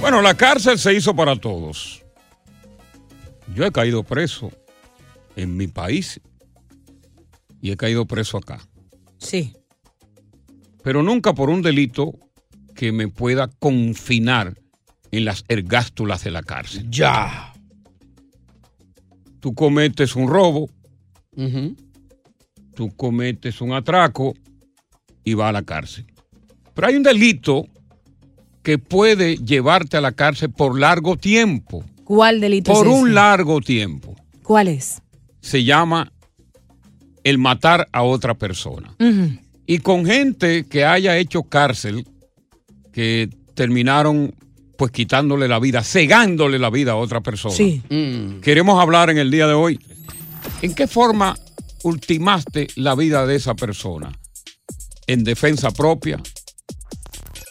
[0.00, 2.04] Bueno, la cárcel se hizo para todos.
[3.54, 4.50] Yo he caído preso
[5.34, 6.20] en mi país
[7.60, 8.60] y he caído preso acá.
[9.18, 9.54] Sí.
[10.82, 12.12] Pero nunca por un delito
[12.74, 14.60] que me pueda confinar
[15.10, 16.86] en las ergástulas de la cárcel.
[16.90, 17.52] Ya.
[19.40, 20.68] Tú cometes un robo,
[22.74, 24.34] tú cometes un atraco
[25.24, 26.06] y vas a la cárcel.
[26.74, 27.66] Pero hay un delito
[28.66, 31.84] que puede llevarte a la cárcel por largo tiempo.
[32.02, 33.14] ¿Cuál delito Por es un ese?
[33.14, 34.16] largo tiempo.
[34.42, 35.00] ¿Cuál es?
[35.40, 36.10] Se llama
[37.22, 38.92] el matar a otra persona.
[39.68, 42.08] Y con gente que haya hecho cárcel,
[42.92, 44.34] que terminaron
[44.76, 47.54] pues quitándole la vida, cegándole la vida a otra persona.
[47.54, 47.82] Sí.
[48.42, 49.78] Queremos hablar en el día de hoy.
[50.60, 51.36] ¿En qué forma
[51.84, 54.10] ultimaste la vida de esa persona?
[55.06, 56.20] ¿En defensa propia?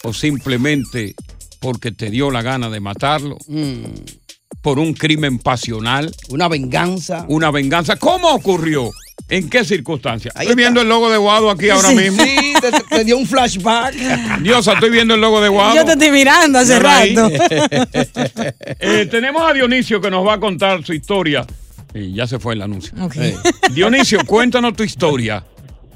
[0.05, 1.15] ¿O simplemente
[1.59, 3.37] porque te dio la gana de matarlo?
[4.61, 6.13] ¿Por un crimen pasional?
[6.29, 7.25] Una venganza.
[7.27, 7.95] Una venganza.
[7.95, 8.91] ¿Cómo ocurrió?
[9.29, 10.31] ¿En qué circunstancia?
[10.39, 12.23] estoy viendo el logo de Guado aquí ahora Sí, mismo.
[12.23, 13.95] Sí, te, te dio un flashback.
[14.41, 15.75] Diosa, estoy viendo el logo de Guado.
[15.75, 17.31] Yo te estoy mirando hace rato.
[18.79, 21.45] Eh, tenemos a Dionisio que nos va a contar su historia.
[21.95, 22.93] Y ya se fue el anuncio.
[23.01, 23.15] Ok.
[23.15, 23.35] Eh,
[23.73, 25.43] Dionisio, cuéntanos tu historia.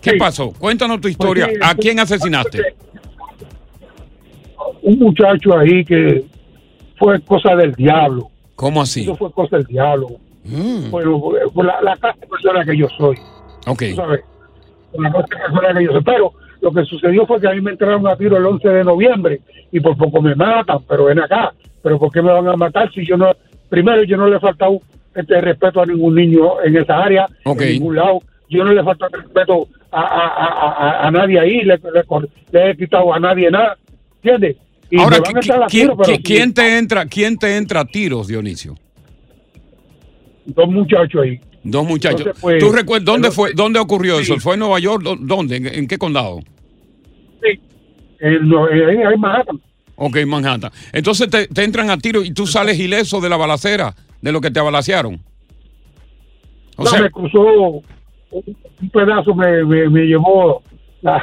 [0.01, 0.51] ¿Qué pasó?
[0.51, 1.45] Cuéntanos tu historia.
[1.45, 2.75] Pues sí, ¿A quién asesinaste?
[4.89, 6.23] Un muchacho ahí que
[6.97, 8.29] fue cosa del diablo.
[8.55, 9.03] ¿Cómo así?
[9.03, 10.07] Eso fue cosa del diablo.
[10.89, 11.21] Bueno,
[11.53, 13.17] por la, la clase de persona que yo soy.
[13.67, 13.83] Ok.
[13.95, 14.21] ¿Sabes?
[14.91, 16.03] Por la clase de persona que yo soy.
[16.03, 18.83] Pero lo que sucedió fue que a mí me entraron a tiro el 11 de
[18.83, 19.41] noviembre
[19.71, 21.53] y por poco me matan, pero ven acá.
[21.81, 23.31] Pero ¿por qué me van a matar si yo no...
[23.69, 24.79] Primero, yo no le he faltado
[25.15, 27.61] este respeto a ningún niño en esa área, Ok.
[27.61, 28.19] en ningún lado.
[28.49, 30.71] Yo no le he faltado respeto a, a, a,
[31.03, 32.03] a- a nadie ahí, le, le,
[32.51, 33.77] le he quitado a nadie nada.
[34.23, 34.57] ¿Entiendes?
[34.91, 36.77] Y Ahora, me van a ¿qui- echar a ¿quién, tiro, pero quién- sí, quién te
[36.77, 38.75] entra, ¿quién te entra a tiros, Dionisio?
[40.45, 41.39] Dos muchachos ahí.
[41.63, 42.21] Dos muchachos.
[42.21, 44.23] Entonces, pues, ¿Tú recuerdas dónde fue, dónde ocurrió Sí.
[44.23, 44.39] eso?
[44.39, 45.03] ¿Fue en Nueva York?
[45.03, 45.57] ¿Dó- ¿Dónde?
[45.57, 46.39] ¿En, en qué condado?
[47.43, 47.59] Sí.
[48.19, 48.47] En,
[49.19, 49.59] Manhattan.
[49.95, 50.71] Ok, Manhattan.
[50.93, 54.39] Entonces te, te entran a tiro y tú sales ileso de la balacera, de lo
[54.41, 55.19] que te abalacearon.
[56.77, 57.83] O No, sea, me cruzó un,
[58.31, 60.63] un pedazo, me, me, me llevó,
[61.01, 61.21] la,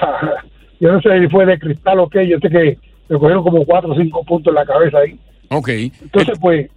[0.81, 3.65] yo no sé si fue de cristal o qué, yo sé que me cogieron como
[3.65, 5.19] cuatro o cinco puntos en la cabeza ahí.
[5.51, 5.69] ok.
[6.03, 6.71] Entonces, pues,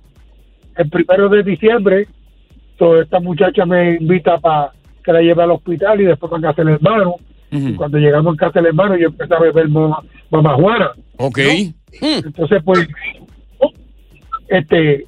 [0.77, 2.07] el primero de diciembre,
[2.77, 4.71] toda esta muchacha me invita para
[5.03, 7.15] que la lleve al hospital y después van a hacer el hermano
[7.51, 10.91] Y cuando llegamos en casa del hermano, yo empecé a beber mamá, mamá Juana.
[11.17, 11.39] Ok.
[12.01, 12.87] Entonces, pues,
[14.47, 15.05] este,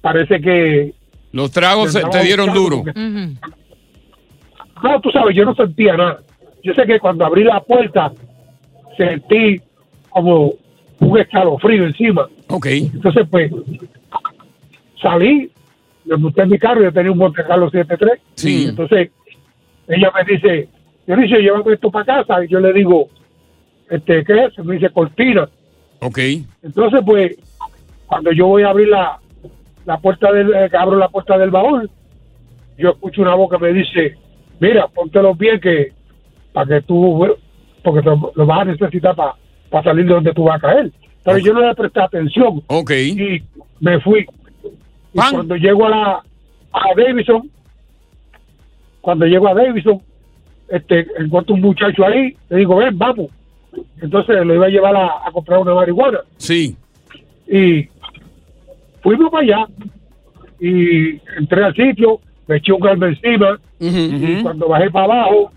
[0.00, 0.94] parece que...
[1.32, 2.82] Los tragos se- te dieron duro.
[2.84, 3.00] porque-
[4.82, 6.20] No, tú sabes, yo no sentía nada.
[6.62, 8.12] Yo sé que cuando abrí la puerta,
[8.96, 9.60] sentí
[10.12, 10.52] como
[11.00, 12.28] un escalofrío encima.
[12.48, 12.66] Ok.
[12.66, 13.50] Entonces, pues,
[15.00, 15.50] salí,
[16.04, 18.20] me monté en mi carro, yo tenía un Monte Carlo 73.
[18.34, 18.66] Sí.
[18.68, 19.10] Entonces,
[19.88, 20.68] ella me dice,
[21.06, 22.44] Dionisio, llévame esto para casa.
[22.44, 23.08] Y yo le digo,
[23.90, 24.58] este, ¿qué es?
[24.64, 25.48] Me dice, cortina.
[26.00, 26.18] Ok.
[26.62, 27.36] Entonces, pues,
[28.06, 29.18] cuando yo voy a abrir la,
[29.84, 31.90] la puerta del, eh, abro la puerta del baúl,
[32.78, 34.16] yo escucho una voz que me dice,
[34.60, 35.92] mira, póntelo bien que,
[36.52, 37.26] para que tú,
[37.82, 39.34] porque te- lo vas a necesitar para
[39.82, 40.92] salir de donde tú vas a caer.
[41.24, 42.62] Pero yo no le presté atención.
[42.66, 42.90] Ok.
[42.90, 43.42] Y
[43.80, 44.26] me fui.
[45.14, 46.22] Y cuando llego a la,
[46.72, 47.50] a Davidson,
[49.00, 50.00] cuando llego a Davidson,
[50.68, 53.30] este, encuentro un muchacho ahí, le digo, ven, vamos.
[54.00, 56.20] Entonces lo iba a llevar a, a comprar una marihuana.
[56.36, 56.76] Sí.
[57.46, 57.88] Y
[59.02, 59.66] fuimos para allá
[60.60, 65.50] y entré al sitio, me eché un galme encima y cuando bajé para abajo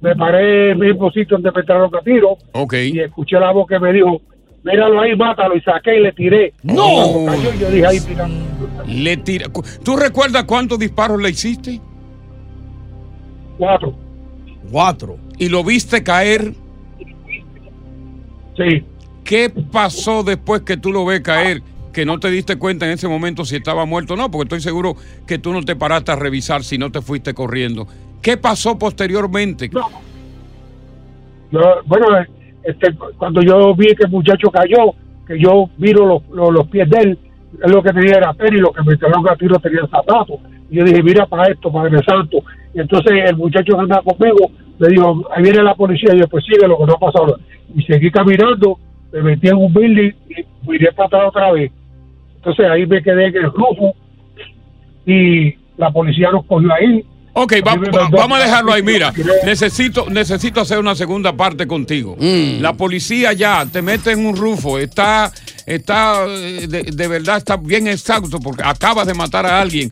[0.00, 2.74] me paré en el mismo sitio donde me entraron a tiro Ok.
[2.74, 4.20] y escuché la voz que me dijo,
[4.62, 6.52] míralo ahí, mátalo y saqué y le tiré.
[6.62, 7.26] ¡No!
[7.58, 8.28] Yo dije, ahí, mira,
[8.86, 9.46] Le tira.
[9.82, 11.80] ¿Tú recuerdas cuántos disparos le hiciste?
[13.58, 13.94] Cuatro.
[14.70, 15.16] Cuatro.
[15.38, 16.52] ¿Y lo viste caer?
[18.56, 18.84] Sí.
[19.24, 21.62] ¿Qué pasó después que tú lo ves caer?
[21.92, 24.60] Que no te diste cuenta en ese momento si estaba muerto o no, porque estoy
[24.60, 24.96] seguro
[25.26, 27.86] que tú no te paraste a revisar si no te fuiste corriendo.
[28.24, 29.68] ¿Qué pasó posteriormente?
[29.68, 32.06] Yo, bueno,
[32.62, 34.94] este, cuando yo vi que el muchacho cayó,
[35.26, 37.18] que yo miro los, los, pies de él,
[37.66, 40.40] lo que tenía era y lo que me entraron a tiro tenía zapatos.
[40.70, 42.38] Y yo dije, mira para esto, Padre Santo.
[42.72, 46.14] Y entonces el muchacho que andaba conmigo me dijo, ahí viene la policía.
[46.14, 47.38] Y yo, pues sigue lo que no ha pasado.
[47.76, 48.78] Y seguí caminando,
[49.12, 51.70] me metí en un building y miré para atrás otra vez.
[52.36, 53.94] Entonces ahí me quedé en el rufo
[55.04, 57.04] y la policía nos cogió ahí.
[57.36, 57.72] Ok, va-
[58.10, 58.82] vamos a dejarlo ahí.
[58.82, 59.12] Mira,
[59.44, 62.16] necesito, necesito hacer una segunda parte contigo.
[62.60, 65.32] La policía ya te mete en un rufo, está,
[65.66, 69.90] está eh, de, de verdad está bien exacto porque acabas de matar a alguien.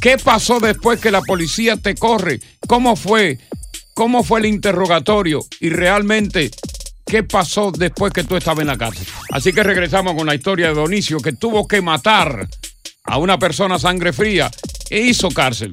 [0.00, 2.40] ¿Qué pasó después que la policía te corre?
[2.68, 3.38] ¿Cómo fue?
[3.94, 5.40] ¿Cómo fue el interrogatorio?
[5.60, 6.50] Y realmente,
[7.06, 9.06] ¿qué pasó después que tú estabas en la cárcel?
[9.30, 12.48] Así que regresamos con la historia de Donicio, que tuvo que matar
[13.04, 14.50] a una persona a sangre fría
[14.90, 15.72] e hizo cárcel.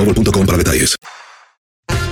[0.05, 0.97] boostmobile.com para detalles.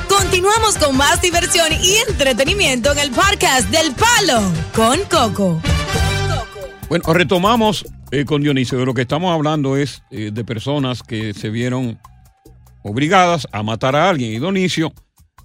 [0.07, 4.41] Continuamos con más diversión y entretenimiento en el podcast del Palo
[4.75, 5.61] con Coco.
[6.89, 8.79] Bueno, retomamos eh, con Dionisio.
[8.79, 11.99] De lo que estamos hablando es eh, de personas que se vieron
[12.83, 14.33] obligadas a matar a alguien.
[14.33, 14.91] Y Dionisio,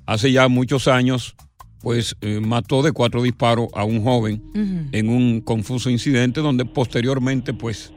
[0.06, 1.34] hace ya muchos años,
[1.80, 4.42] pues eh, mató de cuatro disparos a un joven
[4.92, 7.92] en un confuso incidente donde posteriormente, pues,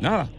[0.00, 0.30] nada,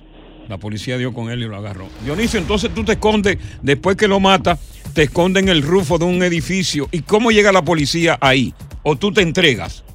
[0.52, 1.88] la policía dio con él y lo agarró.
[2.04, 4.58] Dionisio, entonces tú te escondes, después que lo mata,
[4.94, 6.90] te escondes en el rufo de un edificio.
[6.92, 8.54] ¿Y cómo llega la policía ahí?
[8.84, 9.86] ¿O tú te entregas?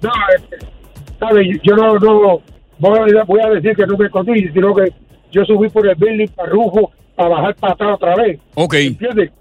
[0.00, 0.64] No, este,
[1.18, 1.60] ¿sabe?
[1.64, 2.40] Yo no, no
[2.78, 4.92] voy a, voy a decir que no me escondí, sino que
[5.32, 8.38] yo subí por el building para Rujo para bajar para atrás otra vez.
[8.54, 8.74] Ok.
[8.74, 9.32] ¿Entiendes?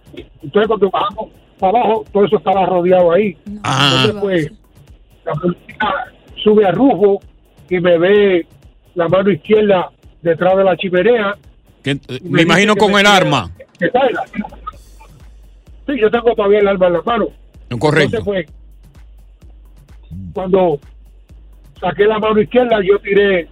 [0.42, 1.30] Entonces cuando bajamos
[1.60, 3.38] para abajo, todo eso estaba rodeado ahí.
[3.64, 4.06] Ah.
[4.08, 4.52] Entonces pues,
[5.26, 7.20] la policía sube a Rujo
[7.70, 8.48] y me ve
[8.96, 9.92] la mano izquierda
[10.26, 11.36] detrás de la chimenea.
[11.84, 13.52] Que, eh, me imagino con me el arma.
[13.80, 13.90] que
[15.86, 17.28] Sí, yo tengo todavía el arma en la mano.
[17.80, 18.18] Correcto.
[18.18, 18.24] Entonces,
[20.10, 20.80] pues, cuando
[21.80, 23.48] saqué la mano izquierda, yo tiré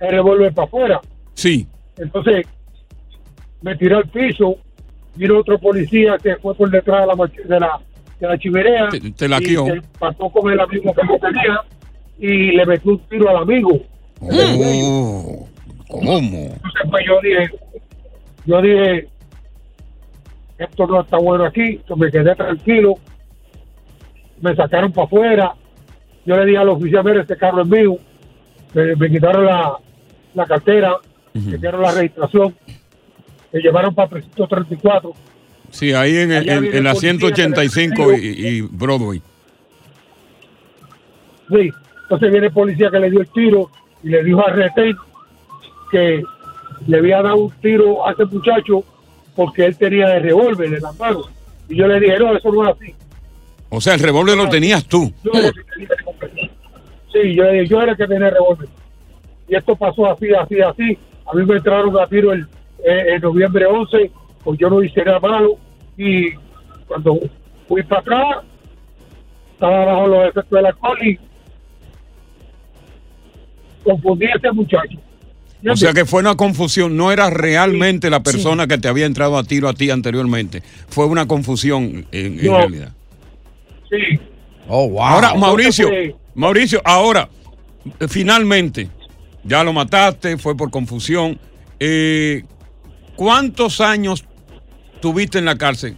[0.00, 1.00] el revólver para afuera.
[1.34, 1.66] Sí.
[1.98, 2.46] Entonces,
[3.60, 4.56] me tiré al piso,
[5.14, 7.14] vino otro policía que fue por detrás de la,
[7.48, 7.80] de la,
[8.18, 8.88] de la.
[8.88, 11.60] Te- te la y se pasó con el amigo que yo tenía
[12.18, 13.78] y le metió un tiro al amigo.
[14.20, 15.48] Oh,
[16.00, 16.38] ¿Cómo?
[16.38, 17.50] Entonces, pues yo dije,
[18.46, 19.08] yo dije,
[20.58, 22.94] esto no está bueno aquí, entonces me quedé tranquilo,
[24.40, 25.54] me sacaron para afuera,
[26.26, 27.96] yo le dije al oficial, mire, este carro es mío,
[28.74, 29.72] me, me quitaron la,
[30.34, 30.96] la cartera,
[31.32, 32.54] me quitaron la registración,
[33.52, 35.12] me llevaron para 334,
[35.70, 39.20] Sí, ahí en, el- en- en la policía, 185 que y, y Broadway.
[41.48, 41.70] sí,
[42.02, 43.70] entonces viene el policía que le dio el tiro
[44.04, 44.94] y le dijo a Retén
[45.94, 46.24] que
[46.88, 48.82] le había dado un tiro a ese muchacho
[49.36, 51.30] porque él tenía el revólver en las manos.
[51.68, 52.94] Y yo le dije, no, eso no es así.
[53.68, 55.12] O sea, el revólver lo tenías tú.
[55.22, 56.50] Yo era el que tenía el revólver.
[57.12, 58.68] Sí, yo, yo era el que tenía el revólver.
[59.48, 60.98] Y esto pasó así, así, así.
[61.26, 62.42] A mí me entraron a tiro el,
[62.84, 64.10] eh, en noviembre 11,
[64.42, 65.56] pues yo no hice nada malo.
[65.96, 66.32] Y
[66.88, 67.20] cuando
[67.68, 68.44] fui para atrás,
[69.52, 71.18] estaba bajo los efectos del alcohol y
[73.84, 74.98] confundí a ese muchacho.
[75.70, 79.38] O sea que fue una confusión, no era realmente la persona que te había entrado
[79.38, 80.62] a tiro a ti anteriormente.
[80.88, 82.92] Fue una confusión en, realidad.
[83.88, 84.18] Sí.
[84.68, 85.02] Oh, wow.
[85.02, 85.88] Ahora, Mauricio,
[86.34, 87.28] Mauricio, ahora,
[88.00, 88.88] eh, finalmente,
[89.42, 91.38] ya lo mataste, fue por confusión.
[91.80, 92.42] Eh,
[93.16, 94.24] ¿Cuántos años
[95.00, 95.96] tuviste en la cárcel?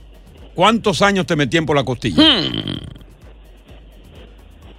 [0.55, 2.23] ¿Cuántos años te metían por la costilla?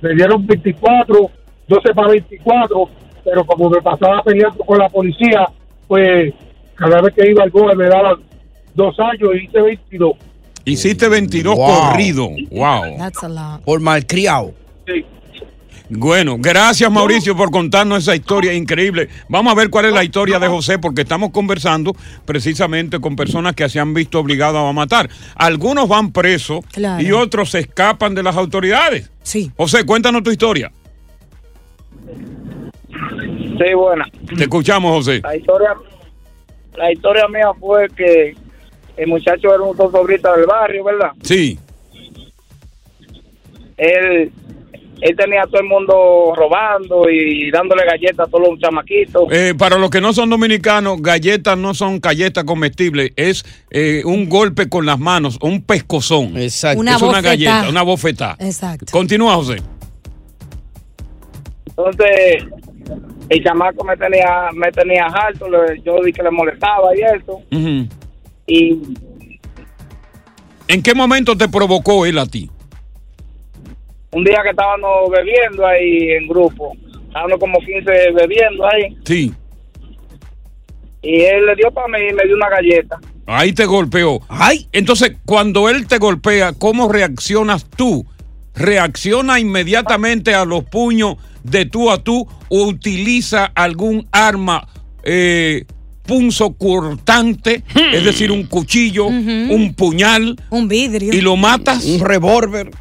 [0.02, 1.32] me dieron 24,
[1.68, 2.90] 12 para 24,
[3.30, 5.48] pero como me pasaba peleando con la policía,
[5.88, 6.34] pues
[6.76, 8.16] cada vez que iba al GOE me daban
[8.74, 10.14] dos años y hice 22.
[10.64, 11.68] Hiciste 22 Wow.
[11.68, 12.30] corridos.
[12.52, 12.98] Wow.
[12.98, 13.64] That's a lot.
[13.64, 14.54] Por malcriado.
[14.86, 15.04] Sí.
[15.90, 19.08] Bueno, gracias Mauricio por contarnos esa historia increíble.
[19.30, 23.56] Vamos a ver cuál es la historia de José, porque estamos conversando precisamente con personas
[23.56, 25.10] que se han visto obligadas a matar.
[25.36, 27.02] Algunos van presos Claro.
[27.02, 29.10] y otros se escapan de las autoridades.
[29.24, 29.50] Sí.
[29.56, 30.72] José, cuéntanos tu historia.
[33.58, 34.06] Sí, buena.
[34.36, 35.22] Te escuchamos, José.
[35.24, 35.76] La historia,
[36.76, 38.36] la historia mía fue que
[38.98, 41.12] el muchacho era un sobrita del barrio, ¿verdad?
[41.22, 41.58] Sí.
[43.78, 44.32] Él,
[45.02, 49.24] él tenía a todo el mundo robando y dándole galletas a todos los chamaquitos.
[49.32, 54.28] Eh, para los que no son dominicanos, galletas no son galletas comestibles, es eh, un
[54.28, 56.36] golpe con las manos, un pescozón.
[56.38, 56.80] Exacto.
[56.80, 58.36] Una es una galleta, una bofetada.
[58.40, 58.88] Exacto.
[58.92, 59.58] Continúa, José.
[61.68, 62.44] Entonces,
[63.30, 67.42] el chamaco me tenía, me tenía harto, le- yo vi que le molestaba y eso.
[68.48, 68.80] Y
[70.70, 72.50] ¿En qué momento te provocó él a ti?
[74.12, 76.74] un día que estábamos bebiendo ahí en grupo,
[77.08, 79.34] estábamos como 15 bebiendo ahí, Sí.
[81.02, 83.00] y él le dio para mí y me dio una galleta.
[83.28, 84.22] Ahí te golpeó.
[84.30, 84.68] Ay.
[84.72, 88.06] Entonces, cuando él te golpea, ¿cómo reaccionas tú?
[88.56, 94.68] ¿Reacciona inmediatamente a los puños de tú a tú o utiliza algún arma
[95.04, 95.66] eh,
[96.06, 97.64] punzo cortante,
[97.94, 101.14] es decir, un cuchillo, un puñal, Un vidrio.
[101.14, 101.84] y lo matas?
[101.86, 102.72] Un revólver.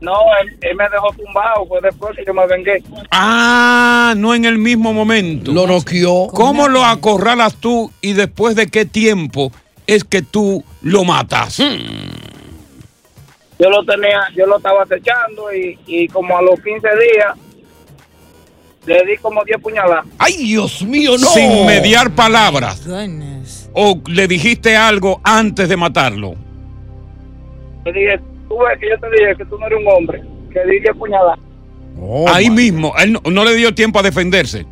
[0.00, 2.82] No, él, él me dejó tumbado, fue después que yo me vengué.
[3.12, 5.52] Ah, no en el mismo momento.
[5.52, 6.26] Lo noqueó.
[6.26, 9.52] ¿Cómo lo acorralas tú y después de qué tiempo
[9.86, 11.58] es que tú lo matas?
[11.58, 17.34] Yo lo tenía, yo lo estaba acechando y, y como a los 15 días
[18.86, 20.04] le di como 10 puñaladas.
[20.18, 21.26] Ay, Dios mío, no.
[21.28, 22.86] Sin mediar palabras.
[22.86, 23.70] Goodness.
[23.74, 26.34] ¿O le dijiste algo antes de matarlo?
[27.84, 30.22] Le dije, tú ves que yo te dije que tú no eres un hombre,
[30.52, 31.38] que di 10 puñaladas.
[32.00, 34.66] Oh, Ahí mismo, él no, no le dio tiempo a defenderse.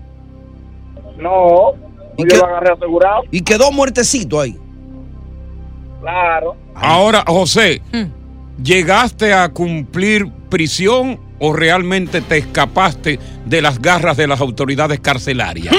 [1.19, 1.73] No,
[2.17, 4.57] ¿Y yo lo agarré asegurado, Y quedó muertecito ahí.
[6.01, 6.57] claro.
[6.75, 8.07] Ahora, José, Hmm.
[8.63, 15.75] ¿llegaste a cumplir prisión o realmente te escapaste de las garras de las autoridades carcelarias?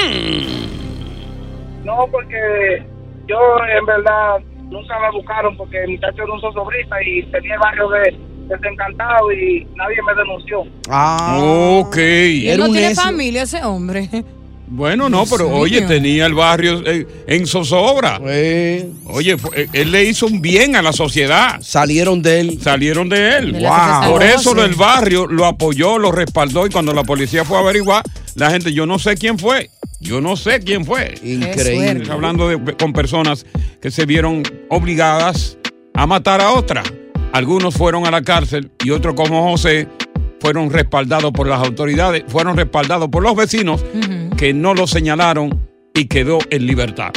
[1.85, 2.83] No, porque
[3.27, 3.37] yo
[3.77, 4.39] en verdad
[4.69, 9.31] nunca me buscaron porque el muchacho era un sosobrita y tenía el barrio de desencantado
[9.31, 10.63] y nadie me denunció.
[10.89, 11.39] Ah.
[11.41, 11.97] Ok.
[11.97, 14.09] Él no tiene familia ese hombre.
[14.73, 18.19] Bueno, no, pero oye, tenía el barrio eh, en zozobra.
[19.05, 21.59] Oye, fue- eh, él le hizo un bien a la sociedad.
[21.61, 22.59] Salieron de él.
[22.63, 23.51] Salieron de él.
[23.53, 23.69] De
[24.09, 24.61] Por eso sí.
[24.61, 28.01] el barrio lo apoyó, lo respaldó y cuando la policía fue a averiguar,
[28.35, 29.69] la gente, yo no sé quién fue.
[29.99, 31.15] Yo no sé quién fue.
[31.21, 32.09] Increíble.
[32.09, 33.45] Hablando de- con personas
[33.81, 35.57] que se vieron obligadas
[35.93, 36.81] a matar a otra.
[37.33, 39.87] Algunos fueron a la cárcel y otros como José
[40.39, 43.83] fueron respaldados por las autoridades, fueron respaldados por los vecinos
[44.41, 47.11] que no lo señalaron y quedó en libertad.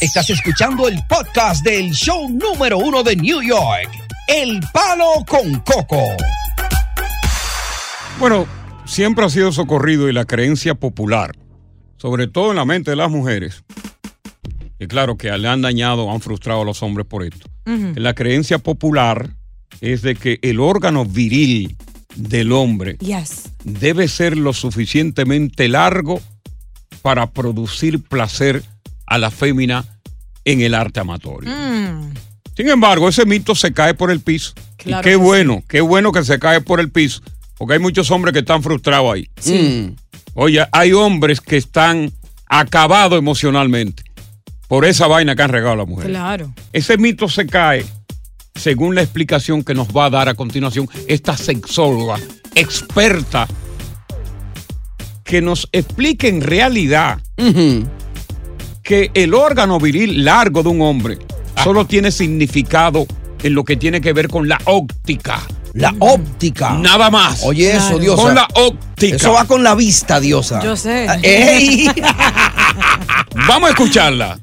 [0.00, 3.88] Estás escuchando el podcast del show número uno de New York,
[4.26, 6.02] El Palo con Coco.
[8.18, 8.48] Bueno,
[8.86, 11.30] siempre ha sido socorrido y la creencia popular,
[11.96, 13.62] sobre todo en la mente de las mujeres,
[14.80, 17.48] y claro que le han dañado, han frustrado a los hombres por esto.
[17.94, 19.30] La creencia popular
[19.80, 21.76] es de que el órgano viril
[22.16, 23.44] del hombre Yes.
[23.62, 26.20] debe ser lo suficientemente largo
[27.02, 28.62] para producir placer
[29.06, 29.84] a la fémina
[30.44, 31.50] en el arte amatorio.
[31.50, 32.14] Mm.
[32.56, 34.54] Sin embargo, ese mito se cae por el piso.
[34.76, 37.22] Claro y qué bueno, qué bueno que se cae por el piso,
[37.56, 39.28] porque hay muchos hombres que están frustrados ahí.
[39.38, 39.94] Sí.
[40.34, 42.12] Oye, hay hombres que están
[42.46, 44.02] acabados emocionalmente
[44.68, 46.08] por esa vaina que han regado a la mujer.
[46.08, 46.52] Claro.
[46.72, 47.84] Ese mito se cae
[48.54, 52.18] según la explicación que nos va a dar a continuación esta sexóloga
[52.54, 53.48] experta
[55.32, 57.18] que nos explique en realidad
[58.82, 61.16] que el órgano viril largo de un hombre
[61.64, 63.06] solo tiene significado
[63.42, 65.40] en lo que tiene que ver con la óptica.
[65.72, 66.74] La óptica.
[66.74, 67.44] Nada más.
[67.44, 67.98] Oye, eso, Claro.
[67.98, 68.22] Diosa.
[68.22, 69.16] Con la óptica.
[69.16, 70.62] Eso va con la vista, Diosa.
[70.62, 71.06] Yo sé.
[71.08, 71.88] Ah, ¡Ey!
[73.48, 74.38] Vamos a escucharla.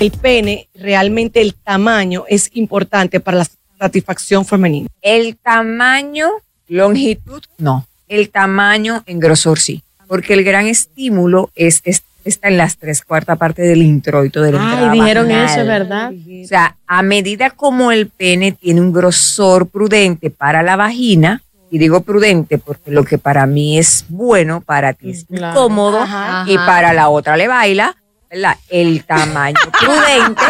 [0.00, 3.46] el pene, realmente el tamaño es importante para la
[3.78, 4.88] satisfacción femenina.
[5.00, 6.26] El tamaño,
[6.66, 7.86] longitud, no.
[8.08, 9.84] El tamaño en grosor sí.
[10.14, 14.52] Porque el gran estímulo es, es- está en las tres cuartas partes del introito de
[14.52, 15.50] la Ay, dijeron vaginal.
[15.58, 16.12] eso, ¿verdad?
[16.44, 21.78] O sea, a medida como el pene tiene un grosor prudente para la vagina, y
[21.78, 25.58] digo prudente porque lo que para mí es bueno, para ti es Claro.
[25.60, 26.44] cómodo, Ajá.
[26.46, 26.64] y Ajá.
[26.66, 27.96] para la otra le baila,
[28.30, 28.56] ¿verdad?
[28.68, 30.42] el tamaño prudente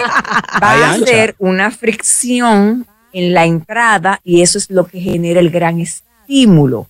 [0.62, 5.40] va Ay, a ser una fricción en la entrada y eso es lo que genera
[5.40, 6.88] el gran estímulo.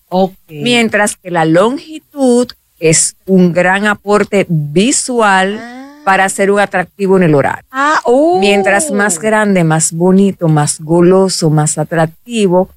[0.48, 2.48] Mientras que la longitud
[2.84, 5.58] es un gran aporte visual
[6.04, 7.64] para hacer un atractivo en el horario.
[7.70, 8.38] Ah, oh.
[8.38, 12.68] Mientras más grande, más bonito, más goloso, más atractivo,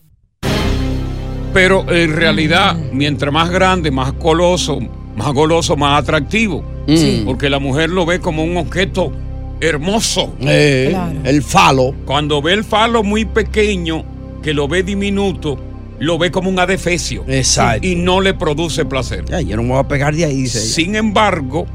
[1.53, 4.79] Pero en realidad, mientras más grande, más goloso,
[5.17, 6.63] más goloso, más atractivo.
[6.87, 7.23] Sí.
[7.25, 9.11] Porque la mujer lo ve como un objeto
[9.59, 10.35] hermoso.
[10.39, 11.93] Eh, El falo.
[12.05, 14.05] Cuando ve el falo muy pequeño,
[14.41, 15.57] que lo ve diminuto,
[15.99, 17.23] lo ve como un adefesio.
[17.27, 17.85] Exacto.
[17.87, 19.25] Y no le produce placer.
[19.25, 20.67] Ya, yo no me voy a pegar de ahí, dice ella.
[20.67, 21.65] Sin embargo,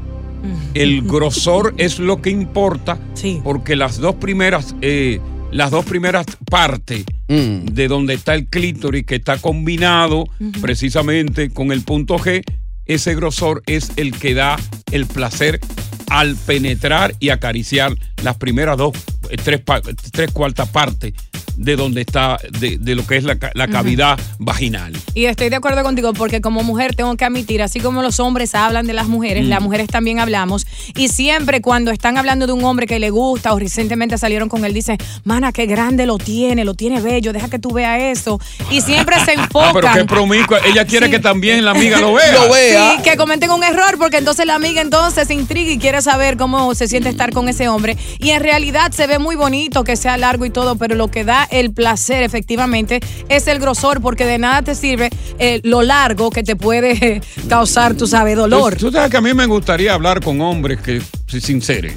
[0.73, 2.97] el grosor es lo que importa,
[3.43, 5.19] porque las dos primeras, eh,
[5.51, 7.67] las dos primeras partes Mm.
[7.73, 10.25] de donde está el clítoris, que está combinado
[10.61, 12.43] precisamente con el punto G,
[12.85, 14.57] ese grosor es el que da
[14.91, 15.61] el placer
[16.09, 18.91] al penetrar y acariciar las primeras dos,
[19.37, 21.13] tres, pa- tres cuartas partes
[21.55, 24.91] de donde está, de, de lo que es la, la cavidad vaginal.
[25.13, 28.55] Y estoy de acuerdo contigo porque como mujer tengo que admitir, así como los hombres
[28.55, 29.49] hablan de las mujeres, Mm.
[29.49, 30.65] las mujeres también hablamos.
[30.95, 34.65] Y siempre cuando están hablando de un hombre que le gusta o recientemente salieron con
[34.65, 38.39] él, dicen, mana, qué grande lo tiene, lo tiene bello, deja que tú veas eso.
[38.71, 39.93] Y siempre se Ah, pero enfocan.
[39.93, 40.59] qué promiscua.
[40.65, 42.95] Ella quiere que también la amiga lo vea.
[42.95, 46.35] Sí, que cometen un error porque entonces la amiga entonces se intriga y quiere saber
[46.37, 47.95] cómo se siente estar con ese hombre.
[48.19, 51.23] Y en realidad se ve muy bonito que sea largo y todo, pero lo que
[51.23, 55.09] da el placer efectivamente es el grosor porque de nada te sirve
[55.39, 58.75] eh, lo largo que te puede causar, tú sabes, dolor.
[58.75, 61.95] Tú, tú sabes que a mí me gustaría hablar con hombres que se sinceren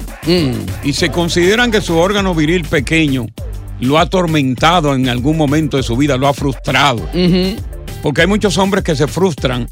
[0.83, 3.27] y se consideran que su órgano viril pequeño
[3.79, 7.07] lo ha atormentado en algún momento de su vida, lo ha frustrado.
[8.01, 9.67] Porque hay muchos hombres que se frustran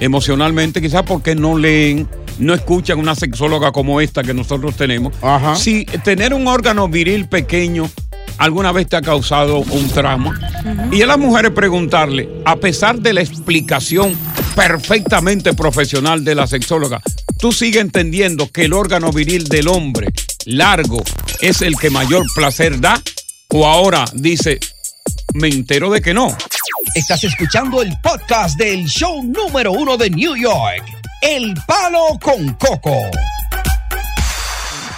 [0.00, 5.14] emocionalmente, quizás porque no leen, no escuchan una sexóloga como esta que nosotros tenemos.
[5.56, 7.90] Si tener un órgano viril pequeño
[8.38, 10.38] alguna vez te ha causado un trauma.
[10.92, 14.16] Y a las mujeres preguntarle, a pesar de la explicación
[14.54, 17.00] perfectamente profesional de la sexóloga,
[17.38, 20.08] ¿tú sigues entendiendo que el órgano viril del hombre
[20.44, 21.02] largo
[21.40, 23.00] es el que mayor placer da?
[23.48, 24.58] ¿O ahora dice,
[25.34, 26.36] me entero de que no?
[26.94, 30.84] Estás escuchando el podcast del show número uno de New York,
[31.28, 32.94] El Palo con Coco.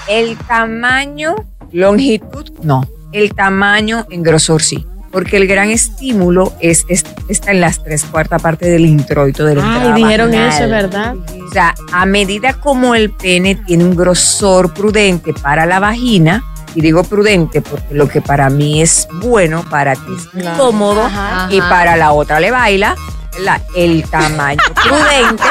[0.08, 1.34] el tamaño,
[1.72, 2.86] longitud, no.
[3.12, 4.86] El tamaño en grosor sí.
[5.10, 9.58] Porque el gran estímulo es, es- está en las tres cuartas partes del introito del
[9.62, 11.14] Ay, dijeron eso, es verdad.
[11.16, 16.42] O sea, a medida como el pene tiene un grosor prudente para la vagina,
[16.74, 20.58] y digo prudente porque lo que para mí es bueno, para ti es Claro.
[20.58, 21.68] cómodo Ajá, y ajá.
[21.70, 22.94] para la otra le baila,
[23.40, 25.42] la- el tamaño prudente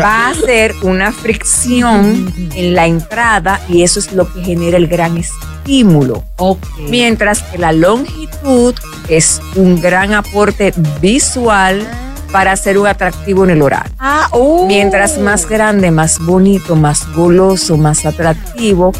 [0.00, 4.86] va a hacer una fricción en la entrada y eso es lo que genera el
[4.86, 6.24] gran estímulo.
[6.88, 8.74] Mientras que la longitud
[9.08, 11.86] es un gran aporte visual
[12.32, 13.90] para hacer un atractivo en el oral.
[14.66, 18.92] Mientras más grande, más bonito, más goloso, más atractivo,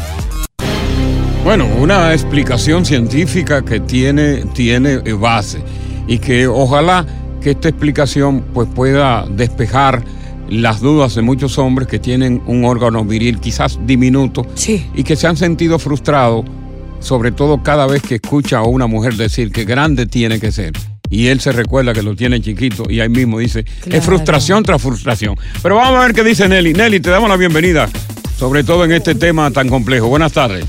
[1.43, 5.61] Bueno, una explicación científica que tiene, tiene base
[6.05, 7.05] y que ojalá
[7.41, 10.03] que esta explicación pues pueda despejar
[10.49, 14.45] las dudas de muchos hombres que tienen un órgano viril quizás diminuto
[14.95, 16.45] y que se han sentido frustrados,
[16.99, 20.73] sobre todo cada vez que escucha a una mujer decir que grande tiene que ser.
[21.09, 24.81] Y él se recuerda que lo tiene chiquito y ahí mismo dice, es frustración tras
[24.81, 25.35] frustración.
[25.61, 26.73] Pero vamos a ver qué dice Nelly.
[26.73, 27.89] Nelly, te damos la bienvenida,
[28.37, 30.07] sobre todo en este tema tan complejo.
[30.07, 30.65] Buenas tardes.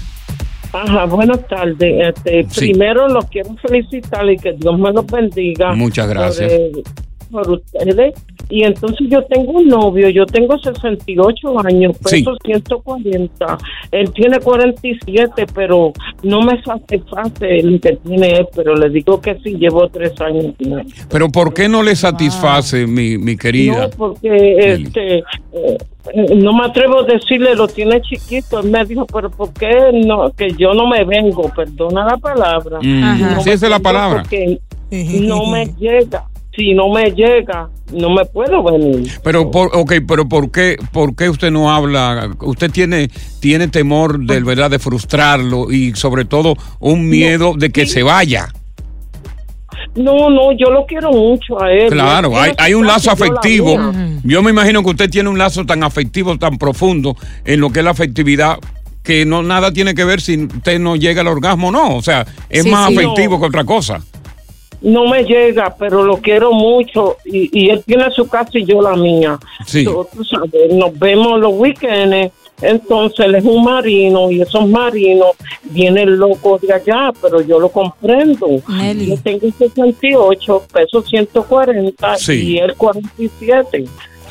[0.73, 2.15] Ajá, buenas tardes.
[2.17, 2.71] Este, Sí.
[2.71, 5.75] Primero los quiero felicitar y que Dios me los bendiga.
[5.75, 6.51] Muchas gracias.
[6.51, 6.83] Por, eh,
[7.31, 8.15] por ustedes.
[8.51, 12.23] Y entonces yo tengo un novio, yo tengo 68 años, Sí.
[12.25, 13.59] peso 140.
[13.93, 19.37] Él tiene 47, pero no me satisface el que tiene él, pero le digo que
[19.45, 20.55] sí, llevo tres años.
[21.11, 23.83] Pero ¿por qué no le satisface, mi, mi querida?
[23.83, 25.19] No, porque este,
[25.53, 25.79] eh,
[26.37, 28.61] no me atrevo a decirle, lo tiene chiquito.
[28.61, 30.31] Él me dijo, pero ¿por qué no?
[30.33, 32.79] Que yo no me vengo, perdona la palabra.
[32.81, 34.23] Mm, No sí, esa es la palabra.
[34.23, 34.59] porque
[34.91, 36.25] no me llega.
[36.59, 39.09] Si no me llega, no me puedo venir.
[39.23, 42.31] Pero, por, ok, pero ¿por qué, ¿por qué usted no habla?
[42.41, 43.09] Usted tiene,
[43.41, 48.49] tiene temor de, ¿verdad, de frustrarlo y sobre todo un miedo de que se vaya.
[49.95, 51.91] No, no, yo lo quiero mucho a él.
[51.91, 53.77] Claro, hay, hay un lazo yo afectivo.
[54.25, 57.79] Yo me imagino que usted tiene un lazo tan afectivo, tan profundo en lo que
[57.81, 58.59] es la afectividad,
[59.05, 61.95] que no nada tiene que ver si usted no llega al orgasmo o no.
[61.95, 62.97] O sea, es Sí, más sí.
[62.99, 63.41] afectivo No.
[63.41, 64.01] que otra cosa.
[64.81, 67.17] No me llega, pero lo quiero mucho.
[67.25, 69.39] Y, y él tiene su casa y yo la mía.
[69.67, 69.85] Sí.
[69.85, 72.33] So, tú sabes, nos vemos los weekends.
[72.61, 75.29] Entonces él es un marino y esos marinos
[75.63, 78.49] vienen locos de allá, pero yo lo comprendo.
[79.07, 82.33] Yo tengo 68, peso 140 Sí.
[82.55, 83.85] y él 47.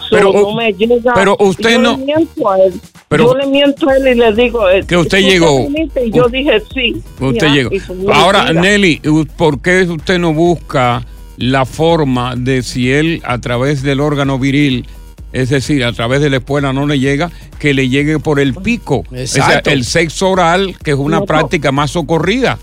[0.10, 1.14] Pero, no me llega.
[1.14, 2.74] pero usted yo no- Le miento a él.
[3.10, 5.68] Pero- yo le miento a él y le digo eh, Que usted ¿tú llegó.
[6.04, 7.02] Y yo dije sí.
[7.20, 7.70] Usted Ya, llegó.
[7.86, 8.52] fue Ahora.
[8.54, 9.02] Nelly,
[9.38, 11.06] ¿por qué usted no busca
[11.38, 14.86] la forma de si él a través del órgano viril,
[15.34, 18.54] es decir, a través de la espuela no le llega, que le llegue por el
[18.56, 19.04] pico?
[19.10, 19.70] O sea, Exacto.
[19.70, 21.26] el sexo oral, que es una no.
[21.26, 22.58] práctica más socorrida.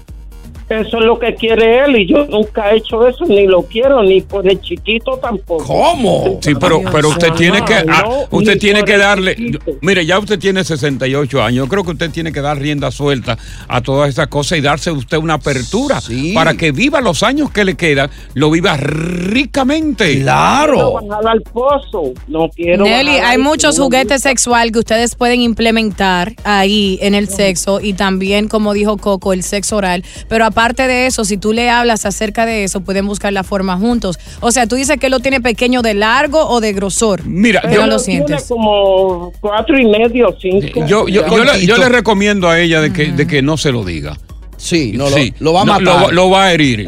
[0.68, 4.03] Eso es lo que quiere él y yo nunca he hecho eso, ni lo quiero,
[4.03, 5.64] ni por el chiquito tampoco.
[5.64, 6.38] ¿Cómo?
[6.40, 9.37] Sí, pero, pero usted tiene que, ah, no, usted tiene que darle,
[9.83, 13.37] mire, ya usted tiene 68 años, yo creo que usted tiene que dar rienda suelta
[13.68, 16.00] a todas esas cosas y darse usted una apertura
[16.35, 20.22] para que viva los años que le quedan, lo viva ricamente.
[20.22, 25.42] Quiero bajar al pozo, no quiero Nelly, hay muchos no, juguetes sexual que ustedes pueden
[25.42, 30.05] implementar ahí en el sexo y también, como dijo Coco, el sexo oral.
[30.29, 33.76] Pero aparte de eso, si tú le hablas acerca de eso, pueden buscar la forma
[33.76, 34.18] juntos.
[34.40, 37.26] O sea, tú dices que él lo tiene pequeño de largo o de grosor.
[37.26, 38.46] Mira, yo- no lo Tiene sientes.
[38.48, 40.86] como cuatro y medio, cinco.
[40.86, 43.72] Yo, yo, yo le, yo le recomiendo a ella de que, de que no se
[43.72, 44.16] lo diga.
[44.56, 46.00] Sí, no, lo- lo va a No, matar.
[46.06, 46.86] Lo, lo va a herir.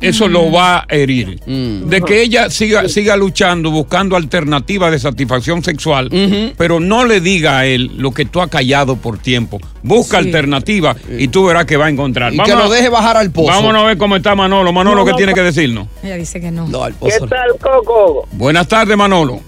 [0.00, 1.40] Eso lo va a herir.
[1.40, 6.10] De que ella siga, siga luchando, buscando alternativas de satisfacción sexual,
[6.56, 9.58] pero no le diga a él lo que tú has callado por tiempo.
[9.82, 10.26] Busca Sí.
[10.28, 12.32] alternativas y tú verás que va a encontrar.
[12.32, 13.48] Y que lo deje bajar al pozo.
[13.48, 14.72] Vámonos a ver cómo está Manolo.
[14.72, 15.88] Manolo, No, ¿qué no, tiene que decirnos?
[16.02, 16.66] Ella dice que no.
[16.68, 18.26] No, al ¿Qué tal, Coco?
[18.32, 19.40] Buenas tardes, Manolo.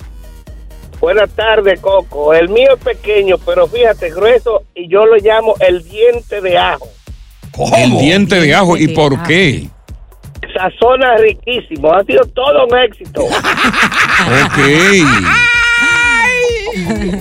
[1.00, 2.34] Buenas tardes, Coco.
[2.34, 6.88] El mío es pequeño, pero fíjate, grueso, y yo lo llamo el diente de ajo.
[7.76, 8.76] El diente de ajo.
[8.76, 9.68] ¿Y por qué?
[10.56, 13.22] Sazona riquísimo, ha sido todo un éxito.
[13.24, 14.58] Ok.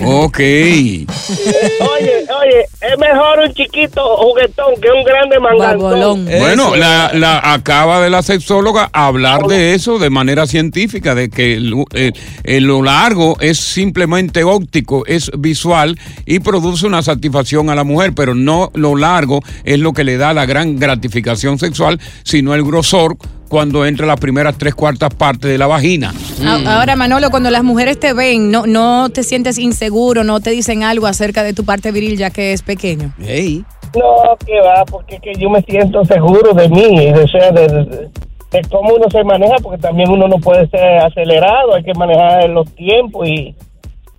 [0.03, 0.39] Ok.
[0.39, 2.14] Oye,
[2.45, 2.61] oye,
[2.93, 6.25] es mejor un chiquito juguetón que un grande mangantón.
[6.39, 11.53] Bueno, la, la- acaba de la sexóloga hablar de eso de manera científica, de que
[11.55, 17.75] el- el- el- lo largo es simplemente óptico, es visual y produce una satisfacción a
[17.75, 21.99] la mujer, pero no lo largo es lo que le da la gran gratificación sexual,
[22.23, 23.17] sino el grosor
[23.55, 26.13] cuando entra las primeras tres cuartas partes de la vagina.
[26.45, 30.49] A- Ahora, Manolo, cuando las mujeres te ven, no, no te sientes inseguro, no te
[30.49, 33.13] dicen algo acerca de tu parte viril ya que es pequeño.
[33.17, 37.65] No, que va, porque es que yo me siento seguro de mí, o sea, de,
[37.69, 38.09] de-
[38.51, 42.49] de cómo uno se maneja, porque también uno no puede ser acelerado, hay que manejar
[42.49, 43.55] los tiempos y...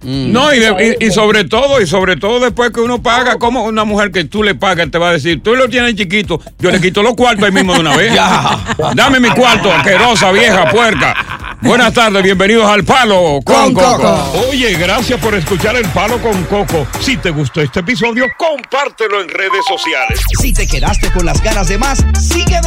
[0.07, 3.65] No, y, de- y- y sobre todo, y sobre todo después que uno paga, como
[3.65, 6.71] una mujer que tú le pagas te va a decir, tú lo tienes chiquito, yo
[6.71, 8.13] le quito los cuartos ahí mismo de una vez.
[8.95, 11.15] Dame mi cuarto, asquerosa, vieja, puerca.
[11.63, 14.33] Buenas tardes, bienvenidos al Palo con, Coco.
[14.51, 16.87] Oye, gracias por escuchar El Palo con Coco.
[17.01, 20.21] Si te gustó este episodio, compártelo en redes sociales.
[20.41, 22.61] Si te quedaste con las ganas de más, sigue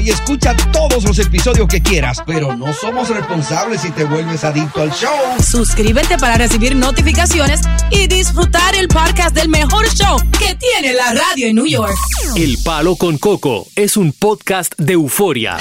[0.00, 2.22] y escucha todos los episodios que quieras.
[2.26, 5.10] Pero no somos responsables si te vuelves adicto al show.
[5.42, 11.48] Suscríbete para recibir notificaciones y disfrutar el podcast del mejor show que tiene la radio
[11.48, 11.94] en New York.
[12.36, 15.56] El Palo con Coco es un podcast de euforia.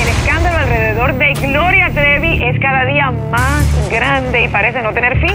[0.00, 5.18] El escándalo alrededor de Gloria Trevi es cada día más grande y parece no tener
[5.20, 5.34] fin.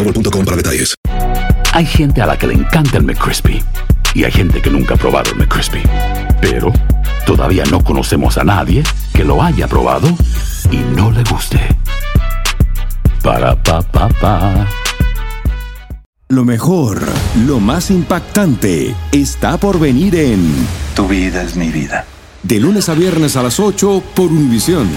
[0.03, 0.95] boostmobile.com para detalles.
[1.73, 3.63] Hay gente a la que le encanta el McCrispy
[4.13, 5.81] y hay gente que nunca ha probado el McCrispy.
[6.41, 6.73] Pero
[7.25, 8.83] todavía no conocemos a nadie
[9.13, 10.09] que lo haya probado
[10.69, 11.59] y no le guste.
[13.23, 14.67] Para pa pa pa.
[16.29, 17.01] Lo mejor,
[17.45, 22.05] lo más impactante, está por venir en Tu vida es mi vida.
[22.41, 24.89] De lunes a viernes a las 8 por Univisión.